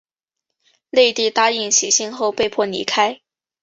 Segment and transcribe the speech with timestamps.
[0.89, 3.21] 内蒂答应写信后被迫离开。